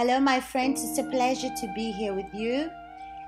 [0.00, 0.84] Hello, my friends.
[0.84, 2.70] It's a pleasure to be here with you.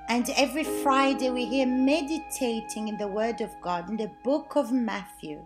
[0.08, 4.70] And every Friday, we're here meditating in the Word of God in the book of
[4.70, 5.44] Matthew.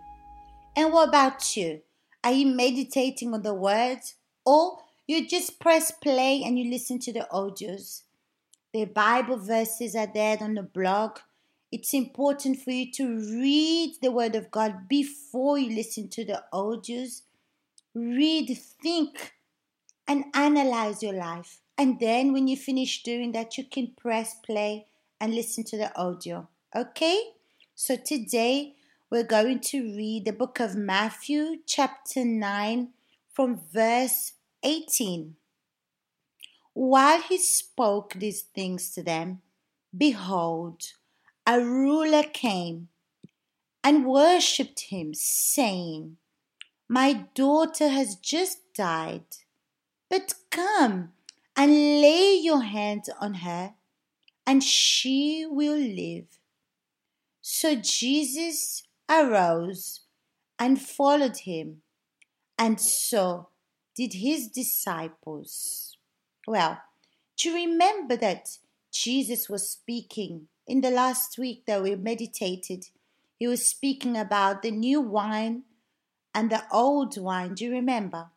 [0.75, 1.81] And what about you?
[2.23, 4.01] Are you meditating on the Word?
[4.45, 4.77] Or
[5.07, 8.03] you just press play and you listen to the audios?
[8.71, 11.17] The Bible verses are there on the blog.
[11.71, 16.43] It's important for you to read the Word of God before you listen to the
[16.53, 17.23] audios.
[17.95, 19.34] Read, think,
[20.07, 21.59] and analyze your life.
[21.77, 24.87] And then when you finish doing that, you can press play
[25.19, 26.47] and listen to the audio.
[26.75, 27.21] Okay?
[27.73, 28.75] So today
[29.09, 32.89] we're going to read the book of Matthew, chapter 9,
[33.31, 34.33] from verse
[34.63, 35.35] 18.
[36.73, 39.41] While he spoke these things to them,
[39.95, 40.81] behold,
[41.45, 42.89] a ruler came
[43.83, 46.17] and worshipped him, saying,
[46.89, 49.25] My daughter has just died
[50.15, 51.11] but come
[51.57, 53.73] and lay your hands on her,
[54.47, 56.39] and she will live.
[57.41, 60.01] So Jesus arose
[60.57, 61.81] and followed him,
[62.57, 63.49] and so
[63.93, 65.97] did his disciples.
[66.47, 66.79] Well,
[67.37, 68.57] you remember that
[68.93, 72.85] Jesus was speaking in the last week that we meditated?
[73.37, 75.63] He was speaking about the new wine
[76.33, 77.53] and the old wine.
[77.55, 78.27] Do you remember?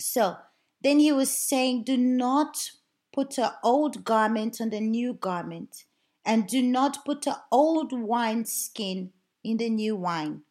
[0.00, 0.38] So,
[0.80, 2.70] then he was saying, Do not
[3.12, 5.84] put an old garment on the new garment,
[6.24, 9.12] and do not put an old wine skin
[9.42, 10.42] in the new wine.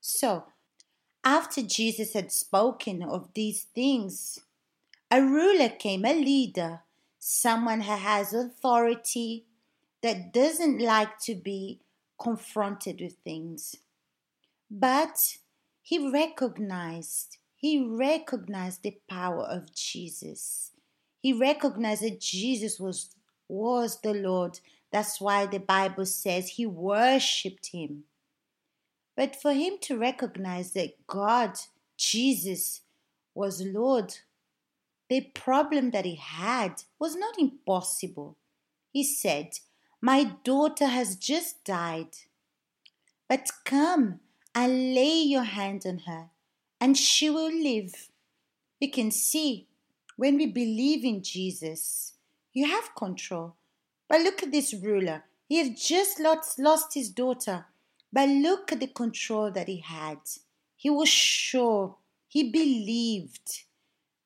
[0.00, 0.44] So,
[1.24, 4.40] after Jesus had spoken of these things,
[5.10, 6.80] a ruler came, a leader,
[7.18, 9.46] someone who has authority
[10.02, 11.80] that doesn't like to be
[12.20, 13.76] confronted with things.
[14.70, 15.16] But
[15.82, 20.72] he recognized he recognized the power of Jesus.
[21.22, 23.14] He recognized that Jesus was,
[23.48, 24.58] was the Lord.
[24.90, 28.02] That's why the Bible says he worshiped him.
[29.16, 31.52] But for him to recognize that God,
[31.96, 32.80] Jesus,
[33.32, 34.12] was Lord,
[35.08, 38.38] the problem that he had was not impossible.
[38.90, 39.50] He said,
[40.00, 42.16] My daughter has just died.
[43.28, 44.18] But come
[44.52, 46.30] and lay your hand on her
[46.82, 48.08] and she will live.
[48.80, 49.68] You can see
[50.16, 52.14] when we believe in Jesus,
[52.52, 53.54] you have control.
[54.08, 55.22] But look at this ruler.
[55.48, 57.66] He has just lost, lost his daughter.
[58.12, 60.18] But look at the control that he had.
[60.74, 61.98] He was sure.
[62.26, 63.62] He believed.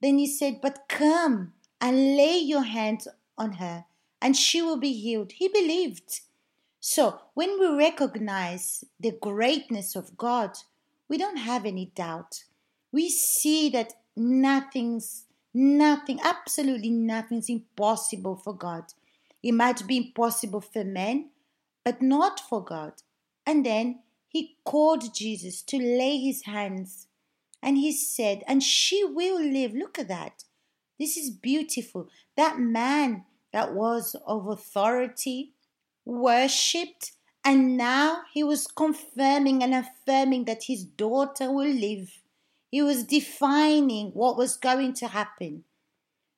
[0.01, 3.07] Then he said, But come and lay your hands
[3.37, 3.85] on her,
[4.23, 5.33] and she will be healed.
[5.33, 6.21] He believed.
[6.81, 10.57] So when we recognize the greatness of God,
[11.09, 12.45] we don't have any doubt.
[12.93, 18.85] We see that nothing's, nothing, absolutely nothing's impossible for God.
[19.43, 21.31] It might be impossible for men,
[21.85, 22.95] but not for God.
[23.47, 27.07] And then he called Jesus to lay his hands
[27.63, 29.73] and he said, And she will live.
[29.75, 30.45] Look at that.
[30.99, 32.09] This is beautiful.
[32.37, 35.55] That man that was of authority
[36.05, 37.13] worshipped
[37.47, 42.21] and now he was confirming and affirming that his daughter will live.
[42.73, 45.63] He was defining what was going to happen.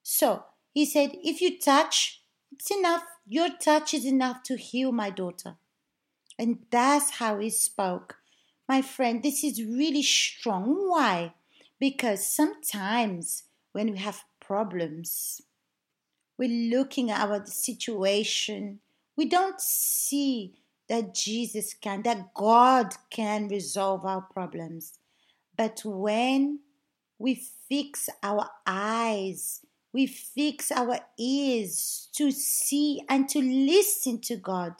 [0.02, 2.20] So he said, If you touch,
[2.52, 3.04] it's enough.
[3.26, 5.56] Your touch is enough to heal my daughter.
[6.38, 8.16] And that's how he spoke.
[8.69, 10.90] My friend, this is really strong.
[10.90, 11.32] Why?
[11.80, 15.40] Because sometimes when we have problems,
[16.36, 18.80] we're looking at our situation,
[19.16, 20.52] we don't see
[20.88, 24.99] that Jesus can, that God can resolve our problems.
[25.56, 26.60] But when
[27.19, 29.60] we fix our eyes,
[29.93, 34.75] we fix our ears to see and to listen to God,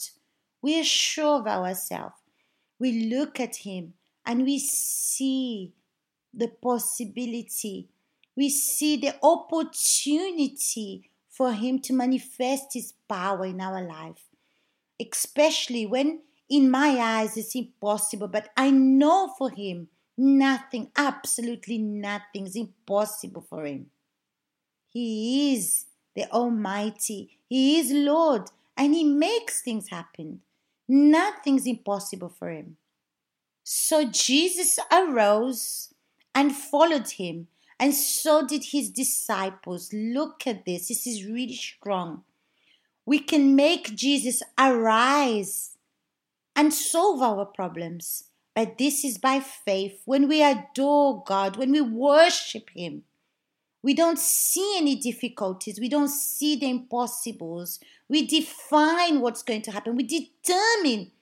[0.63, 2.15] we are sure of ourselves.
[2.79, 3.95] We look at Him
[4.25, 5.73] and we see
[6.33, 7.89] the possibility,
[8.37, 14.28] we see the opportunity for Him to manifest His power in our life
[15.01, 22.47] especially when in my eyes it's impossible, but I know for him nothing, absolutely nothing
[22.47, 23.91] is impossible for him.
[24.89, 25.87] He is
[26.17, 30.41] the Almighty, He is Lord, and He makes things happen.
[30.89, 32.79] Nothing's impossible for Him.
[33.63, 35.93] So Jesus arose
[36.35, 37.49] and followed him,
[37.79, 39.93] and so did his disciples.
[39.93, 42.25] Look at this, this is really strong
[43.09, 45.79] we can make Jesus arise
[46.55, 48.25] and solve our problems.
[48.55, 53.05] But this is by faith when we adore God, when we worship Him.
[53.83, 55.81] We don't see any difficulties.
[55.81, 57.81] We don't see the impossibles.
[58.11, 59.97] We define what's going to happen.
[59.97, 61.13] We determine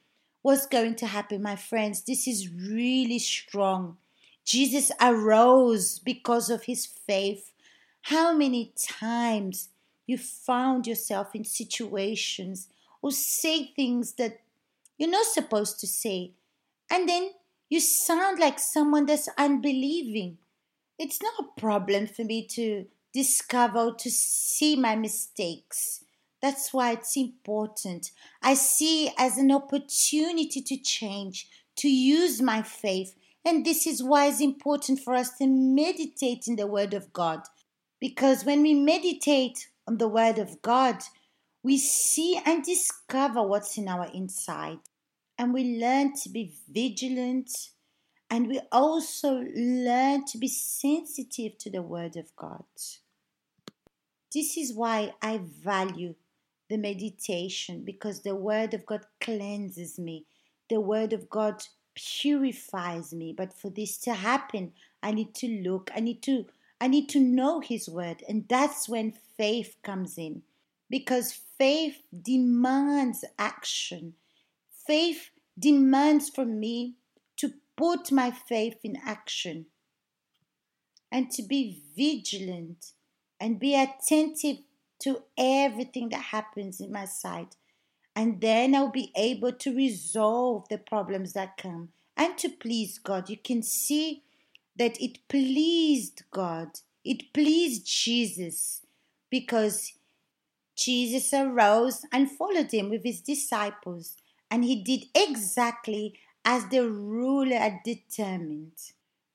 [0.43, 2.03] what's going to happen, my friends.
[2.03, 3.99] This is really strong.
[4.45, 7.53] Jesus arose because of his faith.
[8.03, 9.69] How many times
[10.07, 12.69] you found yourself in situations
[13.03, 14.41] or say things that
[14.99, 16.33] you're not supposed to say,
[16.91, 17.31] and then
[17.69, 20.39] you sound like someone that's unbelieving.
[20.99, 26.05] It's not a problem for me to discover, to see my mistakes.
[26.41, 28.13] That's why it's important.
[28.43, 33.15] I see as an opportunity to change, to use my faith.
[33.45, 37.43] And this is why it's important for us to meditate in the Word of God.
[38.01, 41.03] Because when we meditate on the Word of God,
[41.63, 44.79] we see and discover what's in our inside
[45.39, 47.51] and we learn to be vigilant
[48.31, 52.65] and we also learn to be sensitive to the Word of God.
[54.33, 56.15] This is why I value
[56.69, 60.27] the meditation because the Word of God cleanses me,
[60.69, 61.63] the Word of God
[61.95, 63.33] purifies me.
[63.37, 64.73] But for this to happen,
[65.03, 66.47] I need to look, I need to.
[66.81, 70.43] I need to know His Word, and that's when faith comes in
[70.89, 74.15] because faith demands action
[74.87, 76.95] faith demands from me
[77.37, 79.67] to put my faith in action
[81.11, 82.93] and to be vigilant
[83.41, 84.59] and be attentive
[85.01, 87.57] to everything that happens in my sight.
[88.15, 93.29] And then I'll be able to resolve the problems that come and to please God.
[93.29, 94.23] You can see
[94.79, 96.69] that it pleased God,
[97.05, 98.83] it pleased Jesus
[99.31, 99.93] because
[100.77, 104.17] Jesus arose and followed him with his disciples
[104.51, 108.73] and he did exactly as the ruler had determined.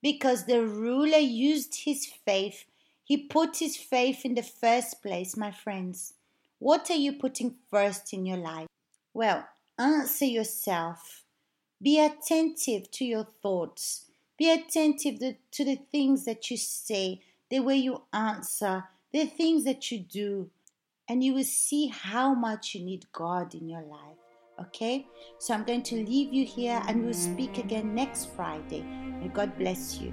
[0.00, 2.64] Because the ruler used his faith,
[3.04, 6.14] he put his faith in the first place, my friends.
[6.58, 8.68] What are you putting first in your life?
[9.12, 9.46] Well,
[9.78, 11.24] answer yourself.
[11.80, 14.06] Be attentive to your thoughts.
[14.42, 15.20] Be attentive
[15.52, 20.50] to the things that you say, the way you answer, the things that you do,
[21.08, 24.18] and you will see how much you need God in your life.
[24.60, 25.06] Okay,
[25.38, 28.82] so I'm going to leave you here and we'll speak again next Friday.
[28.82, 30.12] May God bless you.